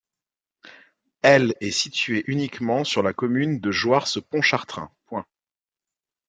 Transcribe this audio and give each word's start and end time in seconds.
Elle 1.21 1.53
est 1.61 1.69
située 1.69 2.23
uniquement 2.25 2.83
sur 2.83 3.03
la 3.03 3.13
commune 3.13 3.59
de 3.59 3.69
Jouars-Pontchartrain. 3.69 4.89